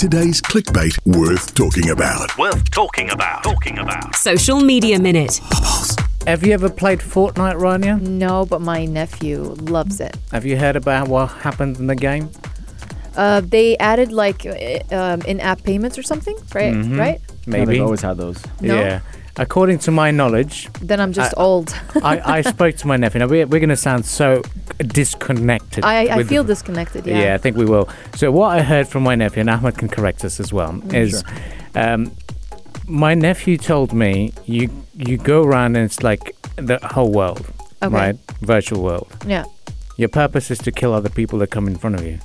[0.00, 2.38] Today's clickbait worth talking about.
[2.38, 3.44] Worth talking about.
[3.44, 4.16] Talking about.
[4.16, 5.42] Social Media Minute.
[6.26, 8.00] Have you ever played Fortnite, Rania?
[8.00, 10.16] No, but my nephew loves it.
[10.32, 12.30] Have you heard about what happened in the game?
[13.14, 16.72] Uh, they added like uh, um, in-app payments or something, right?
[16.72, 16.98] Mhm.
[16.98, 17.20] Right?
[17.46, 17.64] No, Maybe.
[17.72, 18.42] they've always had those.
[18.62, 18.80] No?
[18.80, 19.00] Yeah.
[19.36, 21.74] According to my knowledge, Then I'm just I- old.
[22.02, 23.20] I, I spoke to my nephew.
[23.20, 24.42] Now, we're, we're going to sound so
[24.78, 25.84] disconnected.
[25.84, 27.06] I, I feel the- disconnected.
[27.06, 27.22] Yeah.
[27.22, 27.34] Yeah.
[27.34, 27.88] I think we will.
[28.16, 31.24] So, what I heard from my nephew, and Ahmed can correct us as well, is
[31.74, 32.10] um,
[32.86, 37.46] my nephew told me you you go around and it's like the whole world,
[37.82, 37.94] Okay.
[37.94, 38.16] right?
[38.42, 39.08] Virtual world.
[39.26, 39.44] Yeah.
[39.96, 42.18] Your purpose is to kill other people that come in front of you.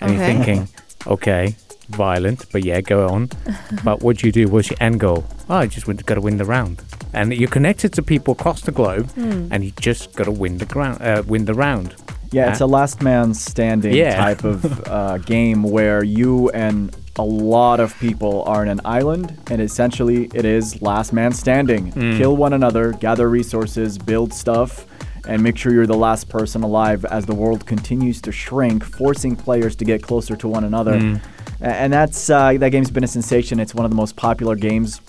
[0.00, 0.32] And you're Okay.
[0.34, 0.68] thinking,
[1.06, 1.56] okay,
[1.88, 3.28] violent, but yeah, go on.
[3.84, 4.48] but what do you do?
[4.48, 5.24] What's your end goal?
[5.48, 6.82] Oh, I just got to win the round.
[7.12, 9.48] And you're connected to people across the globe, Hmm.
[9.50, 11.94] and you just got to win the ground, uh, win the round.
[12.30, 14.14] Yeah, it's Uh, a last man standing Yeah.
[14.16, 19.32] type of uh, game where you and a lot of people are in an island,
[19.50, 21.90] and essentially it is last man standing.
[21.92, 22.18] Mm.
[22.18, 24.84] Kill one another, gather resources, build stuff,
[25.26, 29.34] and make sure you're the last person alive as the world continues to shrink, forcing
[29.34, 30.92] players to get closer to one another.
[31.00, 31.20] Mm.
[31.60, 33.58] And that's uh, that game's been a sensation.
[33.58, 35.00] It's one of the most popular games,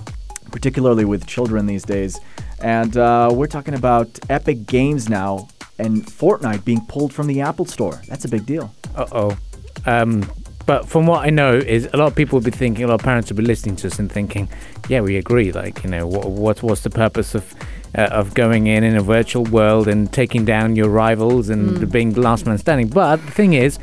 [0.51, 2.19] particularly with children these days.
[2.61, 5.47] And uh, we're talking about Epic Games now
[5.77, 8.01] and Fortnite being pulled from the Apple Store.
[8.07, 8.73] That's a big deal.
[8.95, 9.37] Uh oh.
[9.85, 10.29] Um,
[10.65, 12.95] but from what I know, is a lot of people will be thinking, a lot
[12.95, 14.47] of parents will be listening to us and thinking,
[14.87, 15.51] yeah, we agree.
[15.51, 17.55] Like, you know, what what was the purpose of
[17.97, 22.11] uh, of going in in a virtual world and taking down your rivals and being
[22.11, 22.87] the last man standing?
[22.87, 23.79] But the thing is,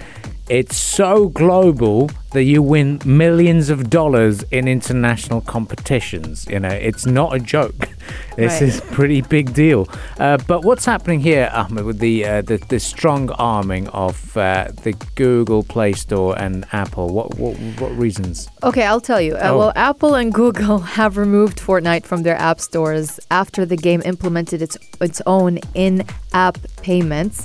[0.48, 6.46] it's so global that you win millions of dollars in international competitions.
[6.48, 7.74] You know, it's not a joke.
[8.36, 8.68] This Right.
[8.68, 9.88] is a pretty big deal.
[10.20, 14.68] Uh, but what's happening here, Ahmed, with the uh, the, the strong arming of uh,
[14.84, 14.92] the
[15.22, 17.06] Google Play Store and Apple?
[17.16, 18.36] What what what reasons?
[18.62, 19.34] Okay, I'll tell you.
[19.34, 19.58] Uh, Oh.
[19.58, 24.60] Well, Apple and Google have removed Fortnite from their app stores after the game implemented
[24.66, 26.58] its its own in-app
[26.88, 27.36] payments.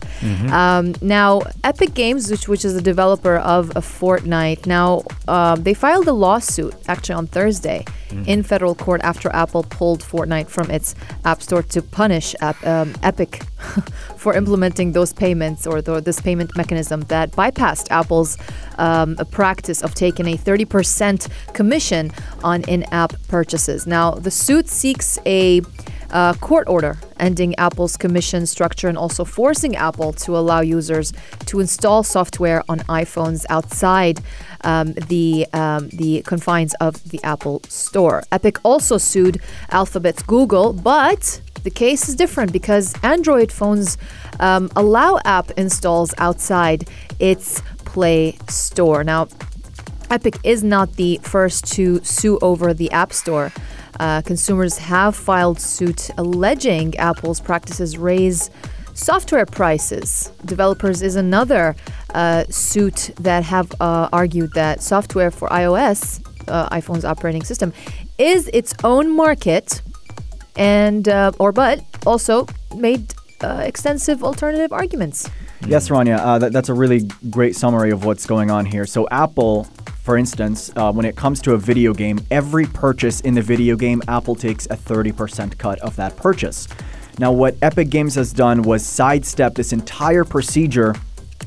[0.61, 4.80] Um, now, Epic Games, which which is the developer of a Fortnite, now
[5.27, 7.85] um, they filed a lawsuit actually on Thursday
[8.25, 12.93] in federal court after Apple pulled Fortnite from its app store to punish app, um,
[13.03, 13.43] Epic
[14.17, 18.37] for implementing those payments or the, this payment mechanism that bypassed Apple's
[18.77, 22.11] um, practice of taking a 30% commission
[22.43, 23.87] on in-app purchases.
[23.87, 25.61] Now, the suit seeks a
[26.11, 31.13] uh, court order ending Apple's commission structure and also forcing Apple to allow users
[31.45, 34.19] to install software on iPhones outside
[34.63, 38.23] um, the um, the confines of the Apple Store.
[38.31, 39.39] Epic also sued
[39.71, 43.97] Alphabet's Google, but the case is different because Android phones
[44.39, 46.87] um, allow app installs outside
[47.19, 49.03] its Play Store.
[49.03, 49.27] Now,
[50.09, 53.51] Epic is not the first to sue over the App Store.
[54.01, 58.49] Uh, consumers have filed suit alleging Apple's practices raise
[58.95, 60.31] software prices.
[60.43, 61.75] Developers is another
[62.15, 67.71] uh, suit that have uh, argued that software for iOS, uh, iPhone's operating system,
[68.17, 69.83] is its own market,
[70.55, 73.13] and uh, or but also made
[73.43, 75.29] uh, extensive alternative arguments.
[75.67, 78.87] Yes, Rania, uh, that, that's a really great summary of what's going on here.
[78.87, 79.67] So, Apple,
[80.01, 83.75] for instance, uh, when it comes to a video game, every purchase in the video
[83.75, 86.67] game, Apple takes a 30% cut of that purchase.
[87.19, 90.95] Now, what Epic Games has done was sidestep this entire procedure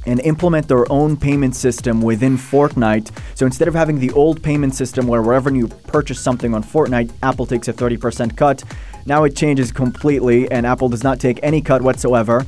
[0.07, 3.11] and implement their own payment system within Fortnite.
[3.35, 7.11] So instead of having the old payment system where wherever you purchase something on Fortnite,
[7.23, 8.63] Apple takes a 30% cut,
[9.07, 12.45] now it changes completely and Apple does not take any cut whatsoever.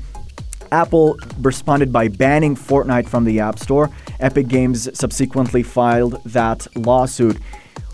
[0.73, 3.91] Apple responded by banning Fortnite from the App Store.
[4.21, 7.39] Epic Games subsequently filed that lawsuit.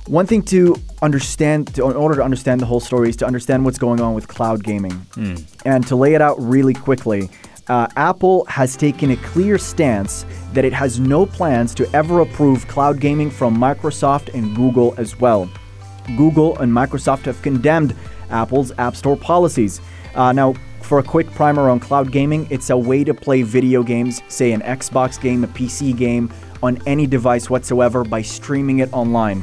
[0.07, 3.65] One thing to understand, to, in order to understand the whole story, is to understand
[3.65, 5.07] what's going on with cloud gaming.
[5.65, 7.31] And to lay it out really quickly,
[7.69, 12.67] uh, Apple has taken a clear stance that it has no plans to ever approve
[12.67, 15.49] cloud gaming from Microsoft and Google as well.
[16.17, 17.95] Google and Microsoft have condemned
[18.31, 19.81] Apple's App Store policies.
[20.17, 23.83] Uh, now, for a quick primer on cloud gaming, it's a way to play video
[23.83, 26.33] games, say an Xbox game, a PC game,
[26.63, 29.43] on any device whatsoever by streaming it online.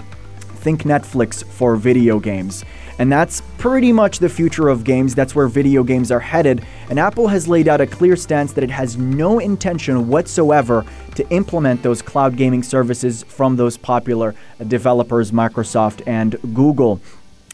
[0.62, 2.64] Think Netflix for video games.
[3.00, 5.16] And that's pretty much the future of games.
[5.16, 6.66] That's where video games are headed.
[6.90, 10.86] And Apple has laid out a clear stance that it has no intention whatsoever
[11.16, 14.36] to implement those cloud gaming services from those popular
[14.68, 17.00] developers, Microsoft and Google.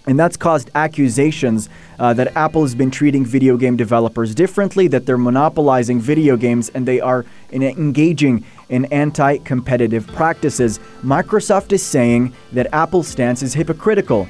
[0.07, 5.05] And that's caused accusations uh, that Apple has been treating video game developers differently, that
[5.05, 10.79] they're monopolizing video games, and they are in engaging in anti competitive practices.
[11.03, 14.27] Microsoft is saying that Apple's stance is hypocritical.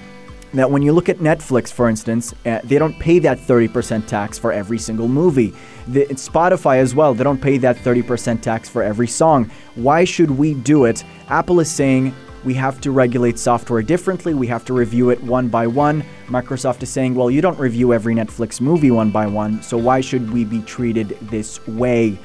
[0.53, 4.39] That when you look at Netflix, for instance, uh, they don't pay that 30% tax
[4.39, 5.53] for every single movie.
[5.87, 9.51] The, Spotify as well, they don't pay that 30% tax for every song.
[9.75, 11.03] Why should we do it?
[11.27, 12.15] Apple is saying
[12.45, 14.35] we have to regulate software differently.
[14.35, 16.03] We have to review it one by one.
[16.27, 19.99] Microsoft is saying, well, you don't review every Netflix movie one by one, so why
[19.99, 22.17] should we be treated this way?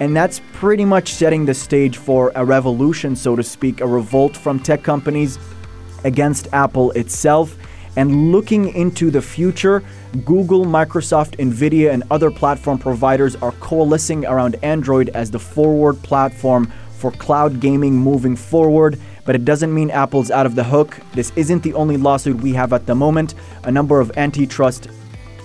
[0.00, 4.36] And that's pretty much setting the stage for a revolution, so to speak, a revolt
[4.36, 5.38] from tech companies
[6.04, 7.56] against Apple itself.
[7.96, 9.82] And looking into the future,
[10.24, 16.72] Google, Microsoft, Nvidia, and other platform providers are coalescing around Android as the forward platform
[16.90, 19.00] for cloud gaming moving forward.
[19.28, 20.98] But it doesn't mean Apple's out of the hook.
[21.12, 23.34] This isn't the only lawsuit we have at the moment.
[23.64, 24.88] A number of antitrust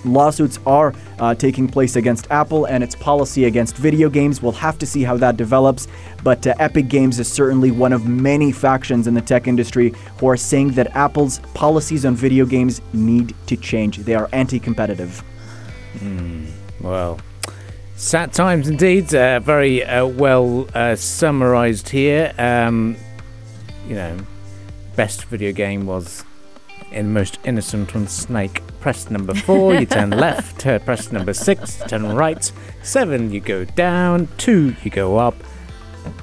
[0.06, 4.42] lawsuits are uh, taking place against Apple and its policy against video games.
[4.42, 5.90] We'll have to see how that develops.
[6.24, 10.30] But uh, Epic Games is certainly one of many factions in the tech industry who
[10.30, 13.98] are saying that Apple's policies on video games need to change.
[13.98, 15.22] They are anti competitive.
[15.96, 16.50] Mm,
[16.80, 17.20] well,
[17.98, 19.14] sad times indeed.
[19.14, 22.34] Uh, very uh, well uh, summarized here.
[22.38, 22.96] Um,
[23.88, 24.18] you know,
[24.96, 26.24] best video game was
[26.92, 28.62] in the most innocent one, Snake.
[28.80, 30.66] Press number four, you turn left.
[30.66, 32.52] Uh, press number six, turn right.
[32.84, 34.28] Seven, you go down.
[34.38, 35.36] Two, you go up.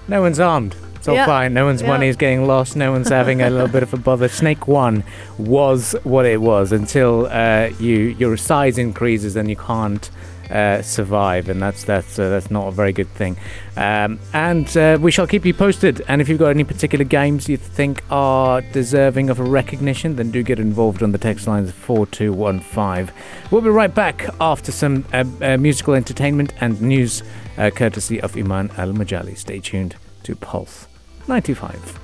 [0.08, 0.76] No one's armed.
[0.96, 1.24] It's all Yeah.
[1.24, 1.54] fine.
[1.54, 1.88] No one's Yeah.
[1.88, 2.76] money is getting lost.
[2.76, 4.28] No one's having a little bit of a bother.
[4.28, 5.02] Snake One
[5.38, 10.10] was what it was until uh, you your size increases and you can't
[10.50, 13.36] uh, survive, and that's that's uh, that's not a very good thing.
[13.76, 16.02] Um, and uh, we shall keep you posted.
[16.08, 20.30] And if you've got any particular games you think are deserving of a recognition, then
[20.30, 23.12] do get involved on the text lines four two one five.
[23.50, 27.22] We'll be right back after some uh, uh, musical entertainment and news,
[27.56, 29.36] courtesy of Iman Al Majali.
[29.36, 30.86] Stay tuned to Pulse
[31.28, 31.98] ninety five.